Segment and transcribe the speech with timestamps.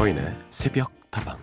[0.00, 1.36] 서인의 새벽 다방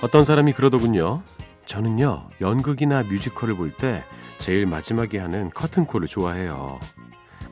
[0.00, 1.22] 어떤 사람이 그러더군요.
[1.66, 4.02] 저는요, 연극이나 뮤지컬을 볼 때
[4.38, 6.80] 제일 마지막에 하는 커튼콜을 좋아해요.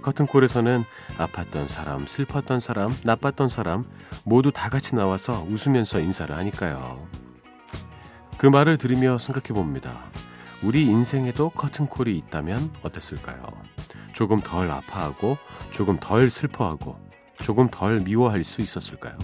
[0.01, 0.85] 커튼콜에서는
[1.19, 3.85] 아팠던 사람, 슬펐던 사람, 나빴던 사람
[4.25, 7.07] 모두 다 같이 나와서 웃으면서 인사를 하니까요.
[8.39, 10.11] 그 말을 들으며 생각해 봅니다.
[10.63, 13.43] 우리 인생에도 커튼콜이 있다면 어땠을까요?
[14.13, 15.39] 조금 덜 아파하고,
[15.71, 17.01] 조금 덜 슬퍼하고,
[17.43, 19.17] 조금 덜 미워할 수 있었을까요?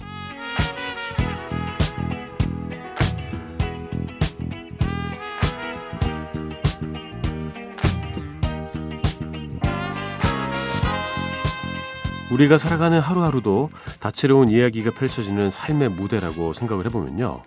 [12.31, 17.43] 우리가 살아가는 하루하루도 다채로운 이야기가 펼쳐지는 삶의 무대라고 생각을 해보면요.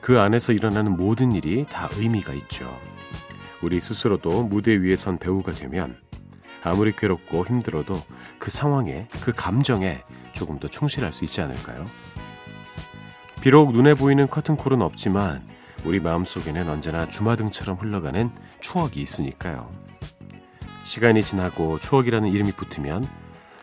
[0.00, 2.78] 그 안에서 일어나는 모든 일이 다 의미가 있죠.
[3.62, 5.98] 우리 스스로도 무대 위에 선 배우가 되면
[6.62, 8.02] 아무리 괴롭고 힘들어도
[8.38, 11.84] 그 상황에, 그 감정에 조금 더 충실할 수 있지 않을까요?
[13.40, 15.46] 비록 눈에 보이는 커튼콜은 없지만
[15.84, 19.70] 우리 마음속에는 언제나 주마등처럼 흘러가는 추억이 있으니까요.
[20.82, 23.06] 시간이 지나고 추억이라는 이름이 붙으면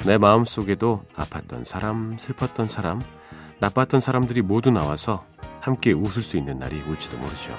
[0.05, 3.01] 내 마음속에도 아팠던 사람, 슬펐던 사람,
[3.59, 5.25] 나빴던 사람들이 모두 나와서
[5.59, 7.53] 함께 웃을 수 있는 날이 올지도 모르죠.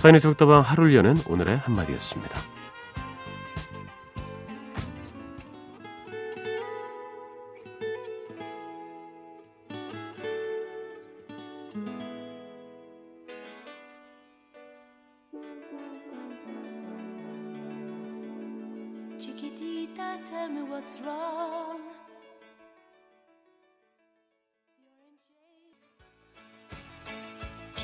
[0.00, 2.40] 사인의 속다방 하루를 여는 오늘의 한마디였습니다.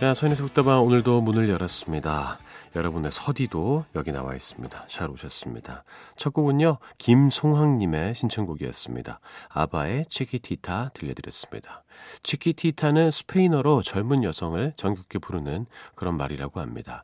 [0.07, 2.39] 자, 선의 속다방 오늘도 문을 열었습니다.
[2.77, 4.87] 여러분의 서디도 여기 나와 있습니다.
[4.87, 5.83] 잘 오셨습니다.
[6.15, 9.19] 첫 곡은요, 김송황님의 신청곡이었습니다.
[9.49, 11.83] 아바의 치키티타 들려드렸습니다.
[12.23, 15.67] 치키티타는 스페인어로 젊은 여성을 정겹게 부르는
[15.97, 17.03] 그런 말이라고 합니다.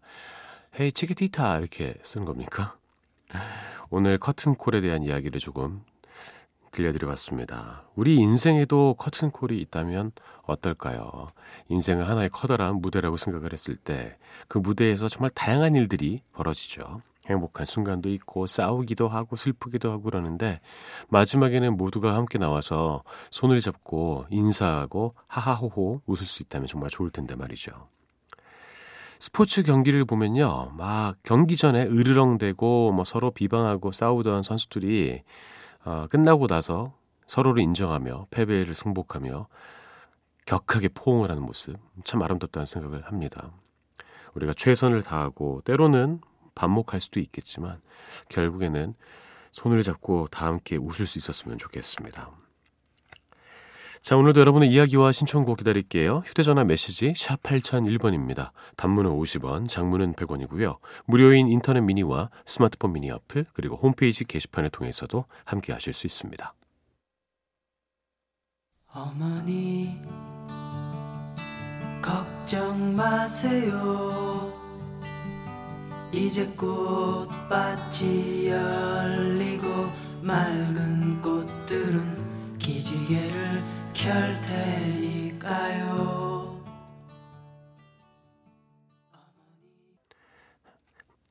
[0.79, 2.77] 헤이 치키티타 이렇게 쓰는 겁니까?
[3.91, 5.83] 오늘 커튼콜에 대한 이야기를 조금
[6.73, 7.85] 들려드려봤습니다.
[7.95, 10.11] 우리 인생에도 커튼콜이 있다면
[10.45, 11.29] 어떨까요?
[11.69, 14.17] 인생은 하나의 커다란 무대라고 생각을 했을 때
[14.49, 17.01] 그 무대에서 정말 다양한 일들이 벌어지죠.
[17.27, 20.61] 행복한 순간도 있고 싸우기도 하고 슬프기도 하고 그러는데
[21.09, 27.71] 마지막에는 모두가 함께 나와서 손을 잡고 인사하고 하하호호 웃을 수 있다면 정말 좋을 텐데 말이죠.
[29.21, 30.73] 스포츠 경기를 보면요.
[30.77, 35.23] 막 경기 전에 으르렁대고 뭐 서로 비방하고 싸우던 선수들이
[35.85, 36.95] 어, 끝나고 나서
[37.27, 39.49] 서로를 인정하며 패배를 승복하며
[40.47, 43.53] 격하게 포옹을 하는 모습 참 아름답다는 생각을 합니다.
[44.35, 46.21] 우리가 최선을 다하고 때로는
[46.55, 47.81] 반목할 수도 있겠지만
[48.29, 48.95] 결국에는
[49.53, 52.31] 손을 잡고 다 함께 웃을 수 있었으면 좋겠습니다.
[54.03, 56.25] 자, 오늘도 여러분의 이야기와 신청곡 기다릴게요.
[56.27, 58.51] 휴대전화 메시지 샵 8001번입니다.
[58.77, 60.79] 단문은 50원, 장문은 100원이고요.
[61.07, 66.53] 무료인 인터넷 미니와 스마트폰 미니 어플, 그리고 홈페이지 게시판을 통해서도 함께 하실 수 있습니다.
[68.93, 69.97] 어머니,
[72.03, 74.53] 걱정 마세요.
[76.13, 79.69] 이제 꽃밭이 열리고
[80.23, 83.72] 맑은 꽃들은 기지개를
[84.03, 84.11] 켤
[85.39, 85.93] 테니까요.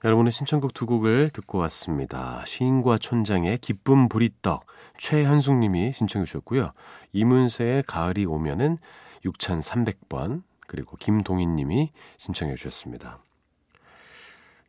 [0.05, 2.45] 여러분의 신청곡 두 곡을 듣고 왔습니다.
[2.45, 4.65] 시인과 촌장의 기쁨 부리떡
[4.97, 6.71] 최현숙 님이 신청해 주셨고요.
[7.11, 8.77] 이문세의 가을이 오면은
[9.25, 13.19] 6300번 그리고 김동인 님이 신청해 주셨습니다.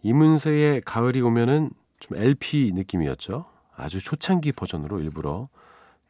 [0.02, 1.70] 이문세의 가을이 오면은
[2.00, 3.44] 좀 LP 느낌이었죠.
[3.76, 5.48] 아주 초창기 버전으로 일부러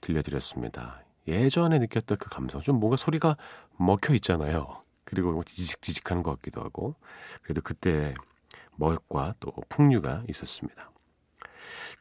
[0.00, 1.01] 들려드렸습니다.
[1.28, 3.36] 예전에 느꼈던 그 감성, 좀 뭔가 소리가
[3.76, 4.82] 먹혀 있잖아요.
[5.04, 6.94] 그리고 지직지직하는 것 같기도 하고,
[7.42, 8.14] 그래도 그때
[8.76, 10.90] 멋과 또 풍류가 있었습니다.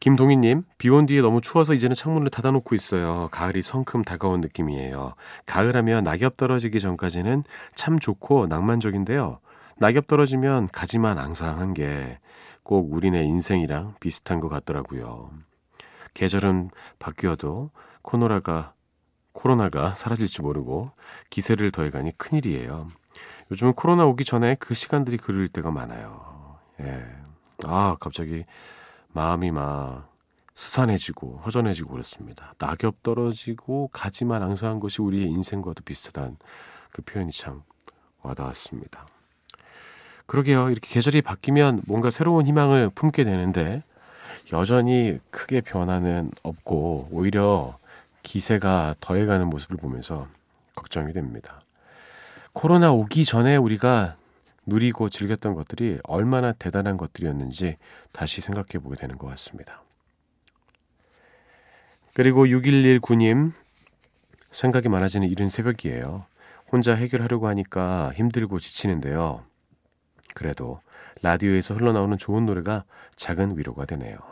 [0.00, 3.28] 김동희님, 비 온 뒤에 너무 추워서 이제는 창문을 닫아놓고 있어요.
[3.30, 5.14] 가을이 성큼 다가온 느낌이에요.
[5.46, 9.38] 가을하면 낙엽 떨어지기 전까지는 참 좋고 낭만적인데요.
[9.78, 12.18] 낙엽 떨어지면 가지만 앙상한 게
[12.64, 15.30] 꼭 우리네 인생이랑 비슷한 것 같더라고요.
[16.14, 17.70] 계절은 바뀌어도
[18.02, 18.74] 코노라가
[19.32, 20.90] 코로나가 사라질지 모르고
[21.30, 22.88] 기세를 더해가니 큰일이에요.
[23.50, 26.58] 요즘은 코로나 오기 전에 그 시간들이 그릴 때가 많아요.
[26.80, 27.04] 예.
[27.64, 28.44] 아, 갑자기
[29.12, 30.10] 마음이 막
[30.54, 32.54] 스산해지고 허전해지고 그렇습니다.
[32.58, 36.36] 낙엽 떨어지고 가지만 앙상한 것이 우리의 인생과도 비슷하다는
[36.92, 37.62] 그 표현이 참
[38.22, 39.06] 와닿았습니다.
[40.26, 40.70] 그러게요.
[40.70, 43.82] 이렇게 계절이 바뀌면 뭔가 새로운 희망을 품게 되는데
[44.52, 47.78] 여전히 크게 변화는 없고 오히려
[48.22, 50.28] 기세가 더해가는 모습을 보면서
[50.74, 51.60] 걱정이 됩니다.
[52.52, 54.16] 코로나 오기 전에 우리가
[54.66, 57.76] 누리고 즐겼던 것들이 얼마나 대단한 것들이었는지
[58.12, 59.82] 다시 생각해 보게 되는 것 같습니다.
[62.14, 63.52] 그리고 6119님,
[64.50, 66.26] 생각이 많아지는 이른 새벽이에요.
[66.70, 69.44] 혼자 해결하려고 하니까 힘들고 지치는데요.
[70.34, 70.80] 그래도
[71.22, 72.84] 라디오에서 흘러나오는 좋은 노래가
[73.16, 74.31] 작은 위로가 되네요.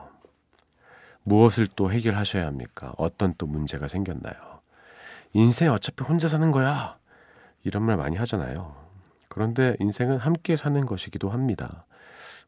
[1.24, 2.94] 무엇을 또 해결하셔야 합니까?
[2.96, 4.34] 어떤 또 문제가 생겼나요?
[5.32, 6.96] 인생 어차피 혼자 사는 거야.
[7.62, 8.74] 이런 말 많이 하잖아요.
[9.28, 11.84] 그런데 인생은 함께 사는 것이기도 합니다.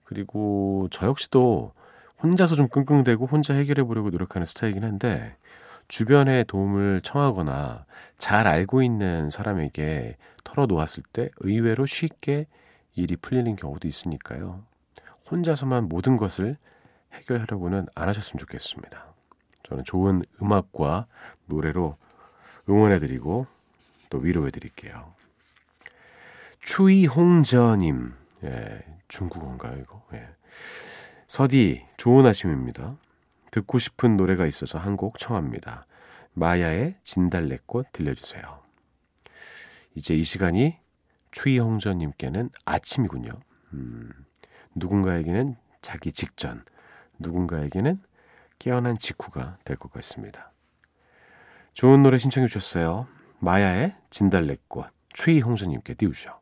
[0.05, 1.73] 그리고 저 역시도
[2.23, 5.37] 혼자서 좀 끙끙대고 혼자 해결해 보려고 노력하는 스타일이긴 한데
[5.89, 7.85] 주변에 도움을 청하거나
[8.19, 12.47] 잘 알고 있는 사람에게 털어놓았을 때 의외로 쉽게
[12.95, 14.63] 일이 풀리는 경우도 있으니까요.
[15.31, 16.57] 혼자서만 모든 것을
[17.13, 19.07] 해결하려고는 안 하셨으면 좋겠습니다.
[19.65, 21.07] 저는 좋은 음악과
[21.47, 21.97] 노래로
[22.69, 23.47] 응원해드리고
[24.11, 25.15] 또 위로해드릴게요.
[26.61, 28.15] 추이홍저님,
[28.45, 30.03] 예, 중국어인가요, 이거?
[30.15, 30.29] 예.
[31.27, 32.97] 서디, 좋은 아침입니다.
[33.51, 35.87] 듣고 싶은 노래가 있어서 한 곡 청합니다.
[36.35, 38.63] 마야의 진달래꽃 들려주세요.
[39.95, 40.79] 이제 이 시간이
[41.33, 43.31] 추이홍저님께는 아침이군요.
[43.75, 44.11] 음,
[44.75, 46.65] 누군가에게는 자기 직전,
[47.23, 47.99] 누군가에게는
[48.59, 50.53] 깨어난 직후가 될 것 같습니다.
[51.73, 53.07] 좋은 노래 신청해 주셨어요.
[53.39, 56.42] 마야의 진달래꽃, 추이홍저님께 띄우죠.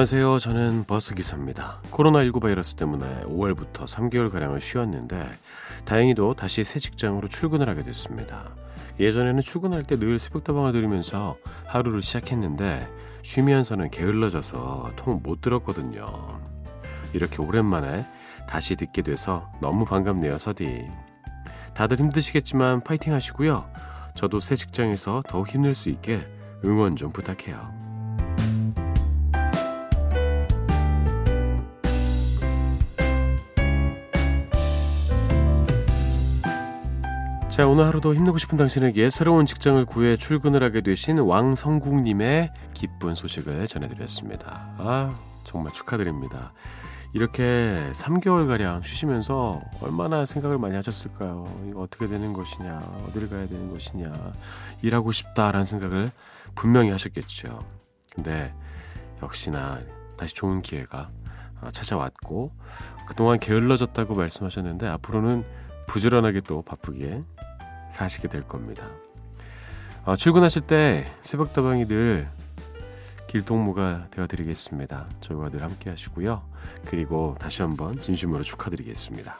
[0.00, 0.38] 안녕하세요.
[0.38, 1.82] 저는 버스기사입니다.
[1.90, 5.28] 코로나19 바이러스 때문에 5월부터 3개월가량을 쉬었는데,
[5.84, 8.48] 다행히도 다시 새 직장으로 출근을 하게 됐습니다.
[8.98, 11.36] 예전에는 출근할 때 늘 새벽다방을 들으면서
[11.66, 12.88] 하루를 시작했는데,
[13.20, 16.40] 쉬면서는 게을러져서 통 못 들었거든요.
[17.12, 18.06] 이렇게 오랜만에
[18.48, 20.88] 다시 듣게 돼서 너무 반갑네요, 서디.
[21.74, 23.68] 다들 힘드시겠지만 파이팅 하시고요.
[24.14, 26.26] 저도 새 직장에서 더 힘낼 수 있게
[26.64, 27.79] 응원 좀 부탁해요.
[37.50, 43.66] 자, 오늘 하루도 힘내고 싶은 당신에게 새로운 직장을 구해 출근을 하게 되신 왕성국님의 기쁜 소식을
[43.66, 44.72] 전해드렸습니다.
[44.78, 46.52] 아, 정말 축하드립니다.
[47.12, 51.44] 이렇게 3개월가량 쉬시면서 얼마나 생각을 많이 하셨을까요?
[51.68, 54.12] 이거 어떻게 되는 것이냐, 어디를 가야 되는 것이냐,
[54.82, 56.12] 일하고 싶다라는 생각을
[56.54, 57.66] 분명히 하셨겠죠.
[58.14, 58.54] 근데
[59.24, 59.80] 역시나
[60.16, 61.10] 다시 좋은 기회가
[61.72, 62.52] 찾아왔고,
[63.06, 65.44] 그동안 게을러졌다고 말씀하셨는데, 앞으로는
[65.88, 67.24] 부지런하게 또 바쁘게
[67.90, 68.88] 사시게 될 겁니다.
[70.04, 72.28] 어, 출근하실 때 새벽다방이 늘
[73.28, 75.06] 길동무가 되어드리겠습니다.
[75.20, 76.42] 저희와 늘 함께 하시고요.
[76.86, 79.38] 그리고 다시 한번 진심으로 축하드리겠습니다.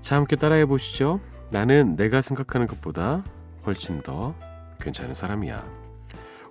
[0.00, 1.20] 자, 함께 따라해 보시죠.
[1.50, 3.24] 나는 내가 생각하는 것보다
[3.66, 4.34] 훨씬 더
[4.80, 5.64] 괜찮은 사람이야.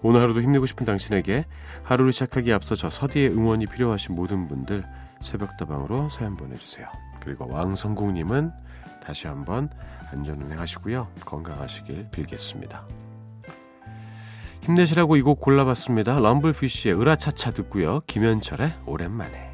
[0.03, 1.45] 오늘 하루도 힘내고 싶은 당신에게
[1.83, 4.83] 하루를 시작하기에 앞서 저 서디의 응원이 필요하신 모든 분들
[5.21, 6.88] 새벽다방으로 사연 보내주세요.
[7.21, 8.51] 그리고 왕성국님은
[9.03, 9.70] 다시 한번
[10.12, 11.08] 안전운행 하시고요.
[11.25, 12.86] 건강하시길 빌겠습니다.
[14.63, 16.20] 힘내시라고 이 곡 골라봤습니다.
[16.20, 18.01] 럼블피쉬의 으라차차 듣고요.
[18.08, 19.50] 김현철의 오랜만에.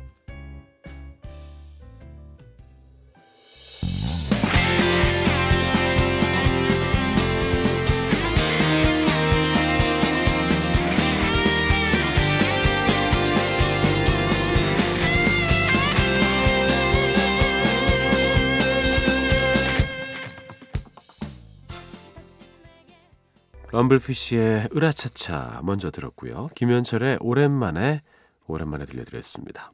[23.77, 26.50] 럼블피쉬의 으라차차 먼저 들었고요.
[26.55, 28.01] 김현철의 오랜만에
[28.48, 29.72] 오랜만에 들려드렸습니다.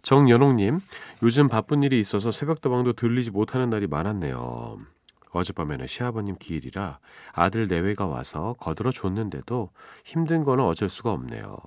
[0.00, 0.80] 정연옥님,
[1.22, 4.78] 요즘 바쁜 일이 있어서 새벽다방도 들리지 못하는 날이 많았네요.
[5.32, 6.98] 어젯밤에는 시아버님 기일이라
[7.32, 9.68] 아들 내외가 와서 거들어 줬는데도
[10.02, 11.58] 힘든 거는 어쩔 수가 없네요.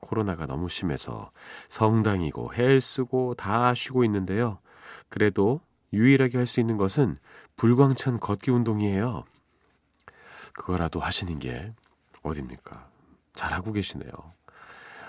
[0.00, 1.30] 코로나가 너무 심해서
[1.68, 4.58] 성당이고 헬스고 다 쉬고 있는데요.
[5.08, 5.60] 그래도
[5.92, 7.18] 유일하게 할 수 있는 것은
[7.54, 9.22] 불광천 걷기 운동이에요.
[10.54, 11.72] 그거라도 하시는 게
[12.22, 12.88] 어딥니까?
[13.34, 14.10] 잘하고 계시네요.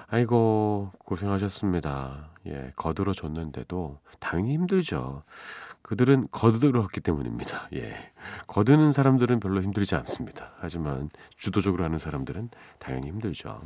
[0.08, 2.30] 아이고, 고생하셨습니다.
[2.48, 5.24] 예, 거들어 줬는데도 당연히 힘들죠.
[5.82, 7.70] 그들은 거들었기 때문입니다.
[7.74, 8.12] 예.
[8.48, 10.52] 거드는 사람들은 별로 힘들지 않습니다.
[10.58, 12.50] 하지만 주도적으로 하는 사람들은
[12.80, 13.62] 당연히 힘들죠.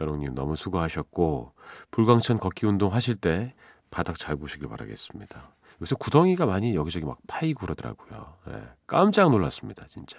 [0.00, 1.52] 여롱님 너무 수고하셨고,
[1.90, 3.54] 불광천 걷기 운동 하실 때
[3.90, 5.54] 바닥 잘 보시길 바라겠습니다.
[5.82, 8.34] 요새 구덩이가 많이 여기저기 막 파이고 그러더라고요.
[8.48, 8.62] 예.
[8.86, 10.18] 깜짝 놀랐습니다, 진짜.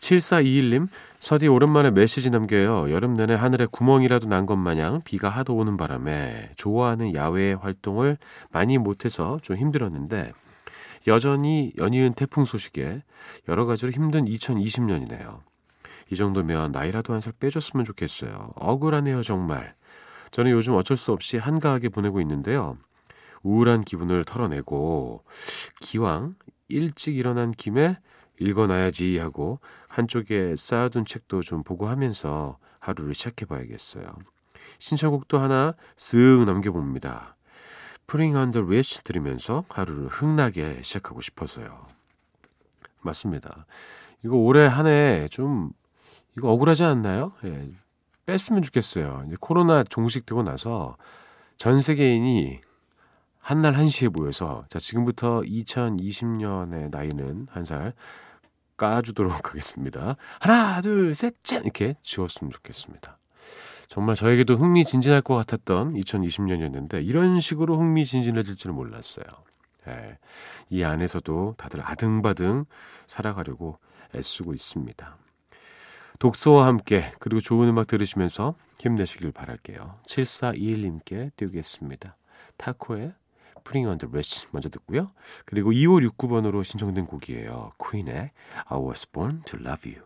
[0.00, 0.88] 7421님,
[1.18, 2.90] 서디 오랜만에 메시지 남겨요.
[2.90, 8.16] 여름 내내 하늘에 구멍이라도 난 것 마냥 비가 하도 오는 바람에 좋아하는 야외 활동을
[8.50, 10.32] 많이 못해서 좀 힘들었는데
[11.06, 13.02] 여전히 연이은 태풍 소식에
[13.48, 15.40] 여러 가지로 힘든 2020년이네요.
[16.10, 18.52] 이 정도면 나이라도 한 살 빼줬으면 좋겠어요.
[18.56, 19.74] 억울하네요, 정말.
[20.30, 22.78] 저는 요즘 어쩔 수 없이 한가하게 보내고 있는데요.
[23.42, 25.24] 우울한 기분을 털어내고
[25.80, 26.34] 기왕
[26.68, 27.98] 일찍 일어난 김에
[28.40, 34.12] 읽어놔야지 하고 한쪽에 쌓아둔 책도 좀 보고 하면서 하루를 시작해봐야겠어요.
[34.78, 37.36] 신청곡도 하나 쓱 넘겨봅니다.
[38.06, 41.86] Putting on the Rich 들으면서 하루를 흥나게 시작하고 싶어서요.
[43.02, 43.66] 맞습니다.
[44.24, 45.70] 이거 올해 한 해 좀
[46.36, 47.32] 이거 억울하지 않나요?
[47.44, 47.70] 예,
[48.26, 49.24] 뺐으면 좋겠어요.
[49.26, 50.96] 이제 코로나 종식되고 나서
[51.56, 52.60] 전 세계인이
[53.40, 57.94] 한날 한시에 모여서 자 지금부터 2020년의 나이는 한 살
[58.80, 60.16] 까주도록 하겠습니다.
[60.40, 61.62] 하나, 둘, 셋, 짠!
[61.64, 63.18] 이렇게 지웠으면 좋겠습니다.
[63.88, 69.24] 정말 저에게도 흥미진진할 것 같았던 2020년이었는데 이런 식으로 흥미진진해질 줄은 몰랐어요.
[69.88, 70.18] 예,
[70.70, 72.64] 이 안에서도 다들 아등바등
[73.06, 73.78] 살아가려고
[74.14, 75.16] 애쓰고 있습니다.
[76.18, 79.98] 독서와 함께 그리고 좋은 음악 들으시면서 힘내시길 바랄게요.
[80.06, 82.16] 7421님께 띄우겠습니다.
[82.58, 83.12] 타코의
[83.64, 85.12] Putting on the Rich 먼저 듣고요.
[85.44, 87.72] 그리고 2569번으로 신청된 곡이에요.
[87.78, 88.30] 퀸의
[88.66, 90.02] I was born to love you.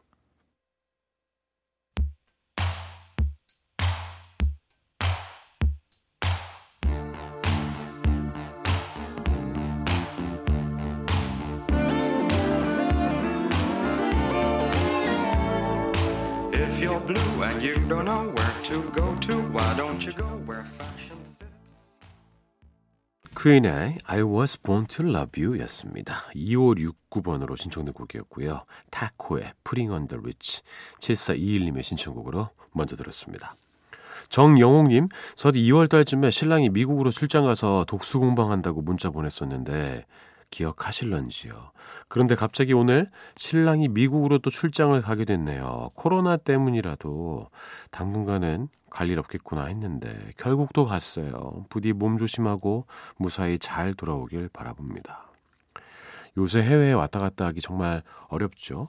[16.52, 20.24] If you're blue and you don't know where to go to, why don't you go
[20.46, 21.16] where fashion
[23.44, 26.14] 퀸의 I was born to love you 였습니다.
[26.34, 28.64] 2569번으로 신청된 곡이었고요.
[28.90, 30.62] 타코의 Putting on the Rich
[30.98, 33.54] 7421님의 신청곡으로 먼저 들었습니다.
[34.30, 40.06] 정영옥님, 서디 2월 달쯤에 신랑이 미국으로 출장 가서 독수 공방한다고 문자 보냈었는데
[40.48, 41.72] 기억하실런지요?
[42.08, 45.90] 그런데 갑자기 오늘 신랑이 미국으로 또 출장을 가게 됐네요.
[45.94, 47.50] 코로나 때문이라도
[47.90, 51.66] 당분간은 갈일 없겠구나 했는데 결국 또 갔어요.
[51.68, 52.86] 부디 몸 조심하고
[53.16, 55.26] 무사히 잘 돌아오길 바라봅니다.
[56.38, 58.88] 요새 해외에 왔다 갔다 하기 정말 어렵죠.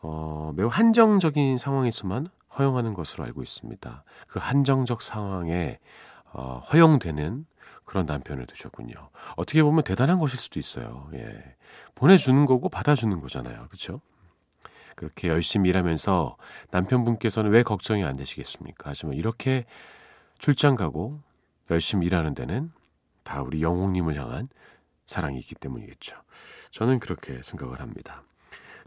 [0.00, 4.04] 어, 매우 한정적인 상황에서만 허용하는 것으로 알고 있습니다.
[4.28, 5.78] 그 한정적 상황에
[6.32, 7.46] 어, 허용되는
[7.86, 8.94] 그런 남편을 두셨군요.
[9.36, 11.08] 어떻게 보면 대단한 것일 수도 있어요.
[11.14, 11.56] 예.
[11.94, 13.68] 보내주는 거고 받아주는 거잖아요.
[13.68, 14.02] 그렇죠?
[14.96, 16.36] 그렇게 열심히 일하면서
[16.72, 18.90] 남편분께서는 왜 걱정이 안 되시겠습니까?
[18.90, 19.64] 하지만 이렇게
[20.38, 21.20] 출장 가고
[21.70, 22.72] 열심히 일하는 데는
[23.22, 24.48] 다 우리 영웅님을 향한
[25.04, 26.16] 사랑이 있기 때문이겠죠.
[26.70, 28.22] 저는 그렇게 생각을 합니다.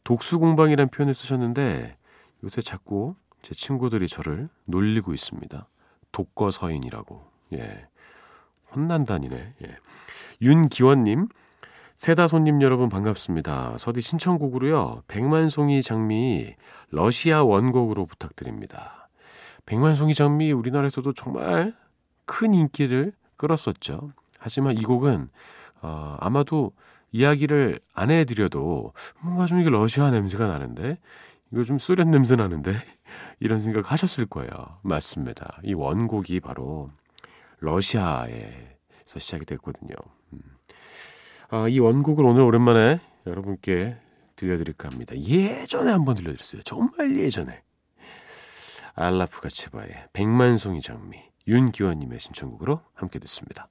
[0.04, 1.96] 독수공방이라는 표현을 쓰셨는데
[2.44, 5.68] 요새 자꾸 제 친구들이 저를 놀리고 있습니다.
[6.12, 7.24] 독거서인이라고.
[7.54, 7.88] 예.
[8.76, 9.54] 혼난다니네.
[9.64, 9.78] 예.
[10.42, 11.28] 윤기원님,
[12.00, 13.78] 세다 손님 여러분 반갑습니다.
[13.78, 15.04] 서디 신청곡으로요.
[15.10, 16.56] 백만송이 장미
[16.92, 19.10] 러시아 원곡으로 부탁드립니다.
[19.66, 21.76] 백만송이 장미 우리나라에서도 정말
[22.24, 24.14] 큰 인기를 끌었었죠.
[24.40, 25.28] 하지만 이 곡은
[25.82, 26.72] 어, 아마도
[27.12, 31.00] 이야기를 안 해드려도 뭔가 좀 이게 러시아 냄새가 나는데
[31.52, 32.72] 이거 좀 소련 냄새 나는데
[33.42, 34.52] 이런 생각 하셨을 거예요.
[34.84, 35.60] 맞습니다.
[35.66, 36.92] 이 원곡이 바로
[37.60, 39.96] 러시아에서 시작이 됐거든요.
[41.52, 41.56] 음.
[41.56, 43.98] 아, 이 원곡을 오늘 오랜만에 여러분께
[44.36, 45.18] 들려드릴까 합니다.
[45.18, 46.62] 예전에 한번 들려드렸어요.
[46.64, 47.62] 정말 예전에.
[48.96, 53.70] 알라프 가 체바의 백만송이 장미 윤기원님의 신청곡으로 함께 듣습니다.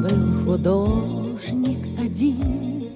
[0.00, 2.90] был художник один.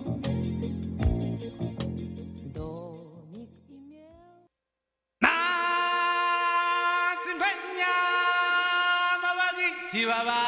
[2.54, 4.08] Домик имел...
[5.20, 5.28] На
[7.22, 7.86] цимбэня,
[9.22, 10.44] маваги, тивава.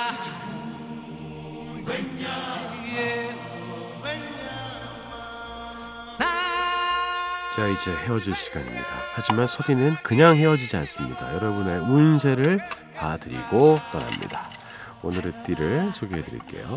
[7.55, 8.85] 자 이제 헤어질 시간입니다.
[9.15, 11.35] 하지만 서디는 그냥 헤어지지 않습니다.
[11.37, 12.61] 여러분의 운세를
[12.95, 14.56] 봐드리고 떠납니다.
[15.03, 16.75] 오늘의 띠를 소개해 드릴게요.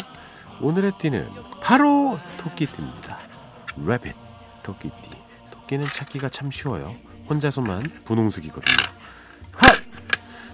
[0.61, 1.27] 오늘의 띠는
[1.61, 3.17] 바로 토끼띠입니다.
[3.85, 4.15] 레빗
[4.63, 5.09] 토끼띠.
[5.51, 6.95] 토끼는 찾기가 참 쉬워요.
[7.29, 8.77] 혼자서만 분홍색이거든요.
[9.53, 9.75] 핫!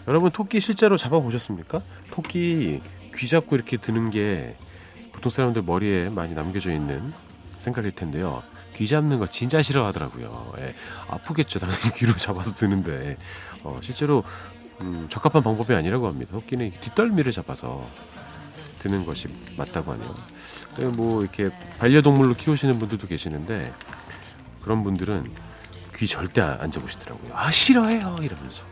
[0.07, 1.81] 여러분 토끼 실제로 잡아보셨습니까?
[2.11, 2.81] 토끼
[3.15, 4.57] 귀 잡고 이렇게 드는 게
[5.13, 7.13] 보통 사람들 머리에 많이 남겨져 있는
[7.57, 8.43] 생각일 텐데요.
[8.73, 10.53] 귀 잡는 거 진짜 싫어하더라고요.
[10.59, 10.75] 예,
[11.09, 11.59] 아프겠죠.
[11.59, 13.17] 당연히 귀로 잡아서 드는데
[13.63, 14.21] 어, 실제로
[14.83, 16.31] 음, 적합한 방법이 아니라고 합니다.
[16.33, 17.87] 토끼는 뒷덜미를 잡아서
[18.79, 19.27] 드는 것이
[19.57, 20.13] 맞다고 하네요.
[20.97, 21.47] 뭐 이렇게
[21.79, 23.73] 반려동물로 키우시는 분들도 계시는데
[24.61, 25.31] 그런 분들은
[25.95, 27.31] 귀 절대 안 잡으시더라고요.
[27.33, 28.63] 아 싫어해요 이러면서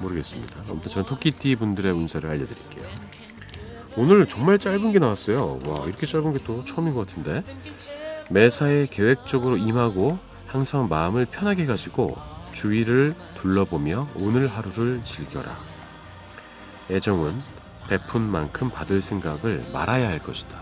[0.00, 0.62] 모르겠습니다.
[0.68, 2.84] 아무튼 저는 토끼띠 분들의 운세를 알려드릴게요.
[3.96, 5.58] 오늘 정말 짧은 게 나왔어요.
[5.66, 7.42] 와 이렇게 짧은 게 또 처음인 것 같은데
[8.30, 12.16] 매사에 계획적으로 임하고 항상 마음을 편하게 가지고
[12.52, 15.56] 주위를 둘러보며 오늘 하루를 즐겨라.
[16.90, 17.38] 애정은
[17.88, 20.58] 베푼 만큼 받을 생각을 말아야 할 것이다.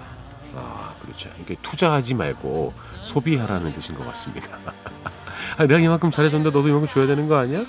[0.55, 1.29] 아, 그렇죠.
[1.41, 4.59] 이게 투자하지 말고 소비하라는 뜻인 것 같습니다.
[5.59, 7.65] 아, 내가 이만큼 잘해줬는데 너도 이만큼 줘야 되는 거 아니야?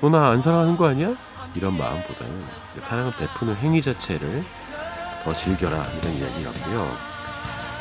[0.00, 1.14] 너 나 안 사랑하는 거 아니야?
[1.54, 2.44] 이런 마음보다는
[2.78, 4.44] 사랑을 베푸는 행위 자체를
[5.24, 7.09] 더 즐겨라 이런 이야기 같고요.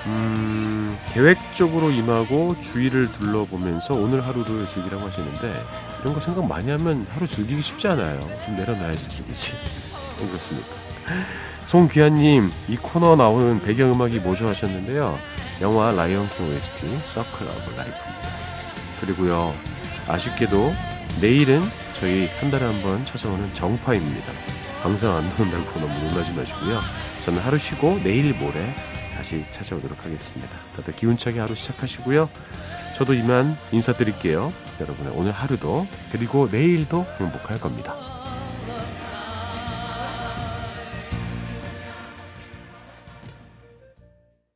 [0.06, 5.64] 음, 계획적으로 임하고 주위를 둘러보면서 오늘 하루를 즐기라고 하시는데
[6.02, 8.20] 이런 거 생각 많이 하면 하루 즐기기 쉽지 않아요.
[8.46, 9.54] 좀 내려놔야지 즐기지.
[10.18, 10.70] 그렇습니까?
[11.64, 15.18] 송귀한님, 이 코너 나오는 배경음악이 뭐죠 하셨는데요.
[15.62, 18.30] 영화 라이언킹 OST Circle of Life입니다.
[19.02, 19.54] 그리고요,
[20.08, 20.74] 아쉽게도
[21.22, 21.62] 내일은
[21.94, 24.32] 저희 한 달에 한 번 찾아오는 정파입니다.
[24.82, 26.80] 방송 안 나온다고 너무 놀라지 마시고요.
[27.22, 28.74] 저는 하루 쉬고 내일 모레
[29.20, 30.58] 다시 찾아오도록 하겠습니다.
[30.78, 32.30] 다들 기운차게 하루 시작하시고요.
[32.96, 34.54] 저도 이만 인사드릴게요.
[34.80, 38.19] 여러분의 오늘 하루도 그리고 내일도 행복할 겁니다.